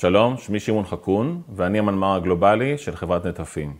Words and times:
שלום, 0.00 0.36
שמי 0.36 0.60
שמעון 0.60 0.84
חכון, 0.84 1.42
ואני 1.48 1.78
המנמ"ר 1.78 2.14
הגלובלי 2.14 2.78
של 2.78 2.96
חברת 2.96 3.26
נטפים. 3.26 3.76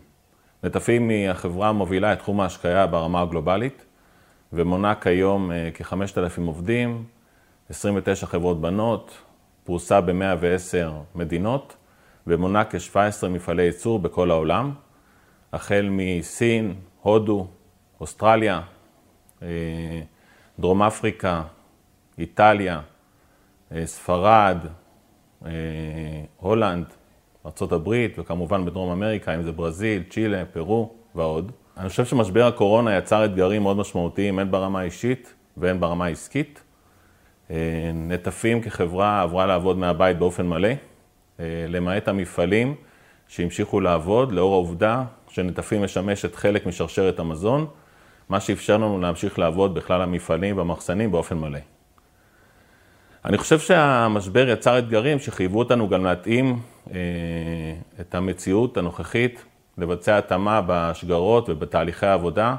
נטפים 0.62 1.08
היא 1.08 1.30
החברה 1.30 1.68
המובילה 1.68 2.12
את 2.12 2.18
תחום 2.18 2.40
ההשקיה 2.40 2.86
ברמה 2.86 3.20
הגלובלית, 3.20 3.84
ומונה 4.52 4.94
כיום 4.94 5.52
אה, 5.52 5.70
כ-5,000 5.74 6.40
עובדים, 6.46 7.04
29 7.70 8.26
חברות 8.26 8.60
בנות, 8.60 9.18
פרוסה 9.64 10.00
ב-110 10.00 10.90
מדינות, 11.14 11.76
ומונה 12.26 12.64
כ-17 12.64 13.28
מפעלי 13.28 13.62
ייצור 13.62 13.98
בכל 13.98 14.30
העולם, 14.30 14.72
החל 15.52 15.88
מסין, 15.90 16.74
הודו, 17.02 17.46
אוסטרליה, 18.00 18.60
אה, 19.42 19.48
דרום 20.58 20.82
אפריקה, 20.82 21.42
איטליה, 22.18 22.80
אה, 23.72 23.86
ספרד, 23.86 24.58
הולנד, 26.36 26.86
ארה"ב, 27.46 28.06
וכמובן 28.18 28.64
בדרום 28.64 28.90
אמריקה, 28.90 29.34
אם 29.34 29.42
זה 29.42 29.52
ברזיל, 29.52 30.02
צ'ילה, 30.10 30.44
פרו 30.44 30.92
ועוד. 31.14 31.52
אני 31.76 31.88
חושב 31.88 32.04
שמשבר 32.04 32.46
הקורונה 32.46 32.96
יצר 32.96 33.24
אתגרים 33.24 33.62
מאוד 33.62 33.76
משמעותיים, 33.76 34.38
הן 34.38 34.50
ברמה 34.50 34.80
האישית 34.80 35.34
והן 35.56 35.80
ברמה 35.80 36.04
העסקית. 36.04 36.62
אה, 37.50 37.56
נטפים 37.94 38.62
כחברה 38.62 39.22
עברה 39.22 39.46
לעבוד 39.46 39.78
מהבית 39.78 40.18
באופן 40.18 40.46
מלא, 40.46 40.68
למעט 41.68 42.08
המפעלים 42.08 42.74
שהמשיכו 43.28 43.80
לעבוד, 43.80 44.32
לאור 44.32 44.54
העובדה 44.54 45.04
שנטפים 45.28 45.82
משמשת 45.82 46.34
חלק 46.34 46.66
משרשרת 46.66 47.18
המזון, 47.18 47.66
מה 48.28 48.40
שאפשר 48.40 48.76
לנו 48.76 49.00
להמשיך 49.00 49.38
לעבוד 49.38 49.74
בכלל 49.74 50.02
המפעלים 50.02 50.56
והמחסנים 50.56 51.12
באופן 51.12 51.38
מלא. 51.38 51.58
אני 53.24 53.38
חושב 53.38 53.58
שהמשבר 53.58 54.48
יצר 54.48 54.78
אתגרים 54.78 55.18
שחייבו 55.18 55.58
אותנו 55.58 55.88
גם 55.88 56.04
להתאים 56.04 56.60
אה, 56.90 56.98
את 58.00 58.14
המציאות 58.14 58.76
הנוכחית, 58.76 59.44
לבצע 59.78 60.18
התאמה 60.18 60.60
בשגרות 60.66 61.48
ובתהליכי 61.48 62.06
העבודה, 62.06 62.56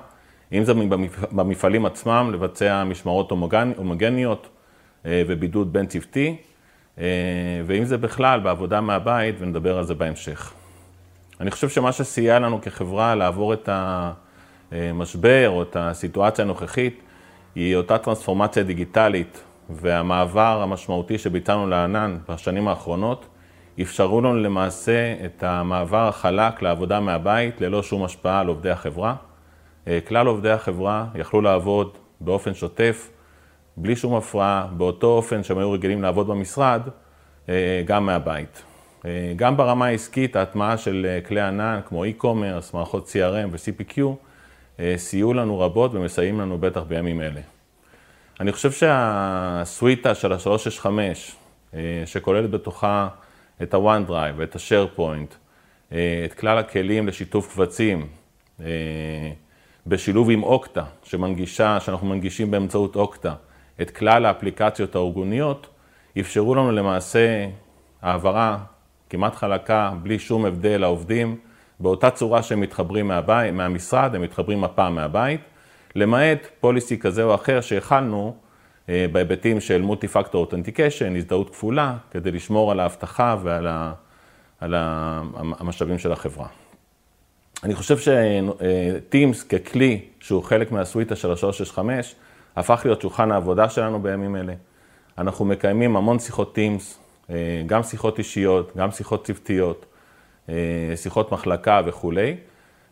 אם 0.52 0.64
זה 0.64 0.74
במפעלים 1.32 1.86
עצמם, 1.86 2.30
לבצע 2.34 2.84
משמרות 2.84 3.32
הומוגניות 3.78 4.48
אה, 5.06 5.24
ובידוד 5.28 5.74
בין 5.74 5.86
צוותי, 5.88 6.36
אה, 7.00 7.06
ואם 7.66 7.86
זה 7.86 7.98
בכלל 7.98 8.40
בעבודה 8.40 8.82
מהבית, 8.82 9.36
ונדבר 9.40 9.78
על 9.78 9.84
זה 9.84 9.94
בהמשך. 9.96 10.54
אני 11.40 11.52
חושב 11.52 11.70
שמה 11.70 11.92
שסייע 11.92 12.40
לנו 12.40 12.62
כחברה 12.62 13.16
לעבור 13.16 13.54
את 13.54 13.70
המשבר 14.72 15.50
או 15.50 15.64
את 15.64 15.76
הסיטואציה 15.80 16.46
הנוכחית, 16.46 17.02
היא 17.56 17.76
אותה 17.76 17.98
טרנספורמציה 17.98 18.64
דיגיטלית 18.64 19.44
והמעבר 19.70 20.62
המשמעותי 20.64 21.18
שביצענו 21.18 21.68
לענן 21.68 22.18
בשנים 22.30 22.68
האחרונות, 22.68 23.26
אפשרו 23.82 24.22
לנו 24.22 24.36
למעשה 24.36 25.16
את 25.26 25.44
המעבר 25.44 26.08
החלק 26.08 26.62
לעבודה 26.62 27.00
מהבית 27.00 27.62
ללא 27.62 27.84
שום 27.84 28.04
השפעה 28.04 28.40
על 28.40 28.48
עובדי 28.48 28.70
החברה. 28.70 29.16
אה, 29.88 30.00
כלל 30.08 30.28
עובדי 30.28 30.50
החברה 30.50 31.06
יכלו 31.16 31.42
לעבוד 31.42 31.98
באופן 32.22 32.54
שוטף, 32.54 33.10
בלי 33.78 33.96
שום 33.96 34.16
הפרעה, 34.16 34.68
באותו 34.78 35.08
אופן 35.08 35.44
שהם 35.44 35.58
היו 35.58 35.72
רגילים 35.72 36.02
לעבוד 36.02 36.28
במשרד, 36.28 36.82
אה, 37.50 37.82
גם 37.86 38.06
מהבית. 38.06 38.64
אה, 39.06 39.34
גם 39.36 39.58
ברמה 39.58 39.86
העסקית, 39.86 40.36
ההטמעה 40.36 40.78
של 40.78 41.20
כלי 41.28 41.42
ענן 41.42 41.80
כמו 41.86 42.06
e-commerce, 42.06 42.74
מערכות 42.74 43.08
CRM 43.08 43.48
ו-CPQ, 43.52 44.02
סייעו 44.96 45.34
לנו 45.34 45.60
רבות 45.60 45.94
ומסייעים 45.94 46.40
לנו 46.40 46.58
בטח 46.58 46.82
בימים 46.82 47.22
אלה. 47.22 47.59
אני 48.40 48.52
חושב 48.52 48.72
שהסוויטה 48.72 50.16
של 50.16 50.34
ה-365, 50.34 50.86
אה, 51.74 52.04
שכוללת 52.06 52.50
בתוכה 52.52 53.08
את 53.62 53.74
ה-OneDrive 53.74 54.34
ואת 54.36 54.56
ה-SharePoint, 54.56 55.36
אה, 55.92 56.22
את 56.26 56.34
כלל 56.34 56.58
הכלים 56.58 57.08
לשיתוף 57.08 57.54
קבצים, 57.54 58.08
אה, 58.62 58.66
בשילוב 59.88 60.30
עם 60.30 60.44
אוקטה, 60.44 60.84
שמנגישה, 61.04 61.80
שאנחנו 61.80 62.08
מנגישים 62.08 62.52
באמצעות 62.52 62.96
אוקטה, 62.96 63.34
את 63.82 63.92
כלל 63.92 64.26
האפליקציות 64.26 64.96
הארגוניות, 64.96 65.68
אפשרו 66.20 66.56
לנו 66.56 66.72
למעשה 66.72 67.48
העברה 68.02 68.58
כמעט 69.10 69.36
חלקה, 69.36 69.92
בלי 70.04 70.20
שום 70.20 70.46
הבדל 70.46 70.82
לעובדים, 70.82 71.38
באותה 71.80 72.12
צורה 72.12 72.44
שהם 72.44 72.60
מתחברים 72.60 73.08
מהבית, 73.08 73.54
מהמשרד, 73.54 74.16
הם 74.16 74.22
מתחברים 74.22 74.64
הפעם 74.64 74.96
מהבית. 74.96 75.42
למעט 75.96 76.48
פוליסי 76.60 77.00
כזה 77.00 77.24
או 77.24 77.36
אחר 77.36 77.62
שהכלנו 77.62 78.36
אה, 78.90 79.06
בהיבטים 79.12 79.62
של 79.62 79.82
מולטי 79.82 80.08
פקטור 80.08 80.42
אותנטיקשן, 80.42 81.16
הזדהות 81.16 81.50
כפולה, 81.50 81.98
כדי 82.12 82.32
לשמור 82.32 82.72
על 82.72 82.80
האבטחה 82.80 83.38
ועל 83.44 83.68
ה, 83.68 83.94
על 84.60 84.76
המשאבים 85.60 85.98
של 85.98 86.12
החברה. 86.12 86.48
אני 87.64 87.76
חושב 87.76 87.98
שטימס 87.98 89.44
ככלי 89.44 90.02
שהוא 90.20 90.44
חלק 90.44 90.72
מהסוויטה 90.72 91.16
של 91.16 91.32
ה-365, 91.32 91.80
הפך 92.56 92.82
להיות 92.86 93.02
שולחן 93.02 93.32
העבודה 93.32 93.70
שלנו 93.70 94.02
בימים 94.02 94.36
אלה. 94.36 94.54
אנחנו 95.18 95.46
מקיימים 95.46 95.96
המון 95.96 96.20
שיחות 96.20 96.56
Teams, 96.56 97.00
אה, 97.30 97.36
גם 97.66 97.84
שיחות 97.84 98.18
אישיות, 98.18 98.78
גם 98.78 98.92
שיחות 98.92 99.26
צוותיות, 99.26 99.86
אה, 100.50 100.54
שיחות 100.96 101.32
מחלקה 101.32 101.82
וכולי. 101.86 102.36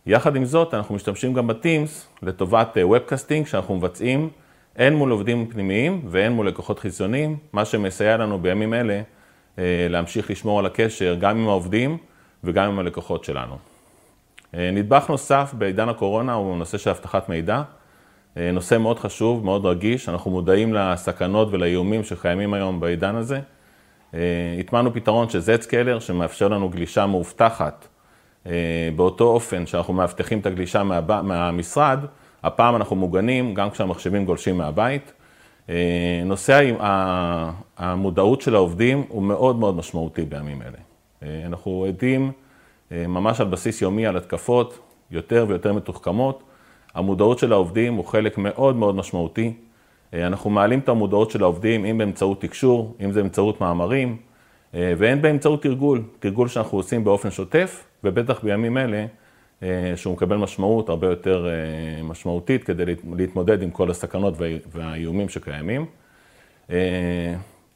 יחד 0.07 0.35
עם 0.35 0.45
זאת, 0.45 0.73
אנחנו 0.73 0.95
משתמשים 0.95 1.33
גם 1.33 1.47
ב 1.47 1.57
Teams 1.57 2.07
לטובת 2.23 2.77
webcasting 2.77 3.45
אה, 3.45 3.51
שאנחנו 3.51 3.75
מבצעים 3.75 4.29
הן 4.75 4.93
מול 4.93 5.11
עובדים 5.11 5.47
פנימיים 5.47 6.01
והן 6.09 6.31
מול 6.31 6.47
לקוחות 6.47 6.79
חיצוניים, 6.79 7.37
מה 7.53 7.65
שמסייע 7.65 8.17
לנו 8.17 8.39
בימים 8.39 8.73
אלה 8.73 9.01
אה, 9.59 9.87
להמשיך 9.89 10.31
לשמור 10.31 10.59
על 10.59 10.65
הקשר 10.65 11.15
גם 11.19 11.37
עם 11.37 11.47
העובדים 11.47 11.97
וגם 12.43 12.71
עם 12.71 12.79
הלקוחות 12.79 13.23
שלנו. 13.23 13.57
אה, 14.55 14.71
נדבך 14.73 15.09
נוסף 15.09 15.53
בעידן 15.57 15.89
הקורונה 15.89 16.33
הוא 16.33 16.57
נושא 16.57 16.77
של 16.77 16.89
אבטחת 16.89 17.29
מידע. 17.29 17.61
נושא 18.53 18.77
מאוד 18.77 18.99
חשוב, 18.99 19.45
מאוד 19.45 19.65
רגיש, 19.65 20.09
אנחנו 20.09 20.31
מודעים 20.31 20.73
לסכנות 20.73 21.47
ולאיומים 21.51 22.03
שקיימים 22.03 22.53
היום 22.53 22.79
בעידן 22.79 23.15
הזה. 23.15 23.39
הטמענו 24.59 24.93
פתרון 24.93 25.29
של 25.29 25.39
Z-Scaler 25.39 25.99
שמאפשר 25.99 26.47
לנו 26.47 26.69
גלישה 26.69 27.05
מאובטחת 27.05 27.87
באותו 28.95 29.23
אופן 29.23 29.65
שאנחנו 29.65 29.93
מאבטחים 29.93 30.39
את 30.39 30.45
הגלישה 30.45 30.83
מה, 30.83 31.21
מהמשרד, 31.21 31.99
הפעם 32.43 32.75
אנחנו 32.75 32.95
מוגנים 32.95 33.53
גם 33.53 33.69
כשהמחשבים 33.69 34.25
גולשים 34.25 34.57
מהבית. 34.57 35.13
אה, 35.69 36.21
נושא 36.25 36.71
המודעות 37.77 38.41
של 38.41 38.55
העובדים 38.55 39.03
הוא 39.07 39.23
מאוד 39.23 39.59
מאוד 39.59 39.75
משמעותי 39.75 40.25
בימים 40.25 40.61
אלה. 40.61 40.77
אה, 41.23 41.43
אנחנו 41.45 41.85
עדים 41.87 42.31
ממש 42.91 43.41
על 43.41 43.47
בסיס 43.47 43.81
יומי 43.81 44.07
על 44.07 44.17
התקפות 44.17 44.79
יותר 45.11 45.45
ויותר 45.47 45.73
מתוחכמות. 45.73 46.43
המודעות 46.93 47.39
של 47.39 47.53
העובדים 47.53 47.93
הוא 47.93 48.05
חלק 48.05 48.37
מאוד 48.37 48.75
מאוד 48.75 48.95
משמעותי. 48.95 49.53
אנחנו 50.13 50.49
מעלים 50.49 50.79
את 50.79 50.89
המודעות 50.89 51.31
של 51.31 51.43
העובדים, 51.43 51.85
אם 51.85 51.97
באמצעות 51.97 52.41
תקשור, 52.41 52.95
אם 53.05 53.11
זה 53.11 53.21
באמצעות 53.21 53.61
מאמרים, 53.61 54.17
והן 54.73 55.21
באמצעות 55.21 55.61
תרגול, 55.61 56.03
תרגול 56.19 56.47
שאנחנו 56.47 56.77
עושים 56.77 57.03
באופן 57.03 57.31
שוטף, 57.31 57.86
ובטח 58.03 58.43
בימים 58.43 58.77
אלה, 58.77 59.05
אה, 59.63 59.93
שהוא 59.95 60.13
מקבל 60.13 60.37
משמעות 60.37 60.89
הרבה 60.89 61.07
יותר 61.07 61.47
אה, 61.47 62.03
משמעותית 62.03 62.63
כדי 62.63 62.83
להתמודד 63.15 63.61
עם 63.61 63.69
כל 63.69 63.91
הסכנות 63.91 64.33
והאיומים 64.71 65.29
שקיימים. 65.29 65.85
אה, 66.69 67.33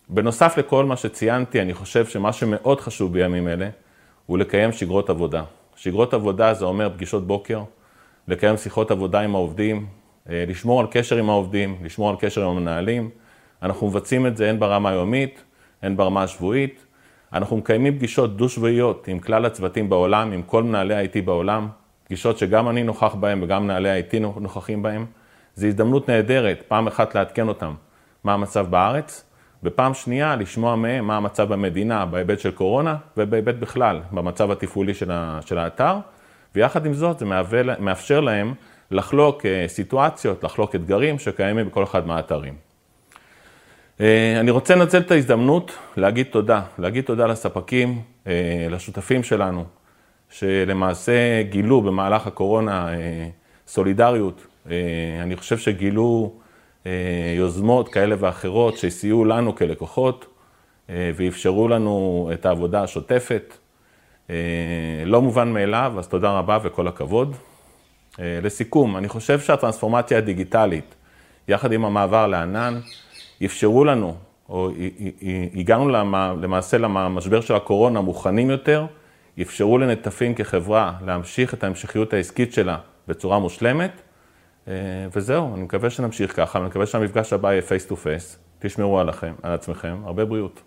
בנוסף 0.09 0.57
לכל 0.57 0.85
מה 0.85 0.95
שציינתי, 0.97 1.61
אני 1.61 1.73
חושב 1.73 2.05
שמה 2.05 2.33
שמאוד 2.33 2.81
חשוב 2.81 3.13
בימים 3.13 3.47
אלה, 3.47 3.69
הוא 4.25 4.37
לקיים 4.37 4.71
שגרות 4.71 5.09
עבודה. 5.09 5.43
שגרות 5.75 6.13
עבודה 6.13 6.53
זה 6.53 6.65
אומר 6.65 6.89
פגישות 6.89 7.27
בוקר, 7.27 7.63
לקיים 8.27 8.57
שיחות 8.57 8.91
עבודה 8.91 9.19
עם 9.19 9.35
העובדים, 9.35 9.85
לשמור 10.25 10.79
על 10.79 10.87
קשר 10.91 11.17
עם 11.17 11.29
העובדים, 11.29 11.77
לשמור 11.83 12.09
על 12.09 12.15
קשר 12.19 12.43
עם 12.43 12.57
המנהלים. 12.57 13.09
אנחנו 13.61 13.87
מבצעים 13.87 14.27
את 14.27 14.37
זה 14.37 14.49
הן 14.49 14.59
ברמה 14.59 14.89
היומית, 14.89 15.43
הן 15.81 15.97
ברמה 15.97 16.23
השבועית. 16.23 16.85
אנחנו 17.33 17.57
מקיימים 17.57 17.97
פגישות 17.97 18.37
דו-שבועיות 18.37 19.07
עם 19.07 19.19
כלל 19.19 19.45
הצוותים 19.45 19.89
בעולם, 19.89 20.31
עם 20.31 20.41
כל 20.41 20.63
מנהלי 20.63 20.95
ה-IT 20.95 21.21
בעולם, 21.25 21.67
פגישות 22.05 22.37
שגם 22.37 22.69
אני 22.69 22.83
נוכח 22.83 23.15
בהן 23.15 23.43
וגם 23.43 23.63
מנהלי 23.63 23.89
ה-IT 23.89 24.19
נוכחים 24.19 24.81
בהן. 24.81 25.05
זו 25.55 25.67
הזדמנות 25.67 26.09
נהדרת, 26.09 26.63
פעם 26.67 26.87
אחת 26.87 27.15
לעדכן 27.15 27.47
אותם 27.47 27.73
מה 28.23 28.33
המצב 28.33 28.67
בארץ, 28.69 29.25
ופעם 29.63 29.93
שנייה 29.93 30.35
לשמוע 30.35 30.75
מהם 30.75 31.07
מה 31.07 31.17
המצב 31.17 31.53
במדינה 31.53 32.05
בהיבט 32.05 32.39
של 32.39 32.51
קורונה 32.51 32.95
ובהיבט 33.17 33.55
בכלל, 33.55 34.01
במצב 34.11 34.51
התפעולי 34.51 34.93
של 35.45 35.57
האתר, 35.57 35.97
ויחד 36.55 36.85
עם 36.85 36.93
זאת 36.93 37.19
זה 37.19 37.25
מאפשר 37.79 38.19
להם 38.19 38.53
לחלוק 38.91 39.45
אה, 39.45 39.65
סיטואציות, 39.67 40.43
לחלוק 40.43 40.75
אתגרים 40.75 41.19
שקיימים 41.19 41.67
בכל 41.67 41.83
אחד 41.83 42.07
מהאתרים. 42.07 42.70
אה, 44.01 44.39
אני 44.39 44.51
רוצה 44.51 44.75
לנצל 44.75 44.97
את 44.97 45.11
ההזדמנות 45.11 45.71
להגיד 45.97 46.25
תודה, 46.31 46.61
להגיד 46.79 47.03
תודה 47.03 47.27
לספקים, 47.27 48.01
אה, 48.27 48.67
לשותפים 48.69 49.23
שלנו, 49.23 49.65
שלמעשה 50.29 51.41
גילו 51.41 51.81
במהלך 51.81 52.27
הקורונה 52.27 52.93
אה, 52.93 53.27
סולידריות. 53.67 54.47
אני 55.21 55.35
חושב 55.35 55.57
שגילו 55.57 56.33
יוזמות 57.37 57.89
כאלה 57.89 58.15
ואחרות 58.19 58.77
שסייעו 58.77 59.25
לנו 59.25 59.55
כלקוחות. 59.55 60.25
ואפשרו 60.89 61.67
לנו 61.67 62.29
את 62.33 62.45
העבודה 62.45 62.83
השוטפת. 62.83 63.57
לא 65.05 65.21
מובן 65.21 65.53
מאליו, 65.53 65.93
אז 65.97 66.07
תודה 66.07 66.31
רבה 66.31 66.59
וכל 66.63 66.87
הכבוד. 66.87 67.35
לסיכום, 68.19 68.97
אני 68.97 69.09
חושב 69.09 69.39
שהטרנספורמציה 69.39 70.17
הדיגיטלית, 70.17 70.95
יחד 71.47 71.71
עם 71.71 71.85
המעבר 71.85 72.27
לענן, 72.27 72.79
אפשרו 73.45 73.85
לנו, 73.85 74.15
או 74.49 74.69
הגענו 75.53 75.89
למעשה 76.41 76.77
למשבר 76.77 77.41
של 77.41 77.55
הקורונה 77.55 78.01
מוכנים 78.01 78.49
יותר, 78.49 78.85
אפשרו 79.41 79.77
לנטפים 79.77 80.35
כחברה 80.35 80.93
להמשיך 81.05 81.53
את 81.53 81.63
ההמשכיות 81.63 82.13
העסקית 82.13 82.53
שלה 82.53 82.77
בצורה 83.07 83.39
מושלמת, 83.39 84.01
וזהו, 85.15 85.55
אני 85.55 85.63
מקווה 85.63 85.89
שנמשיך 85.89 86.35
ככה, 86.35 86.59
אני 86.59 86.67
מקווה 86.67 86.85
שהמפגש 86.85 87.33
הבא 87.33 87.51
יהיה 87.51 87.61
face 87.61 87.85
to 87.85 87.95
face. 87.95 88.39
תשמרו 88.59 88.99
עליכם, 88.99 89.33
על 89.43 89.51
עצמכם, 89.51 89.95
הרבה 90.05 90.25
בריאות. 90.25 90.61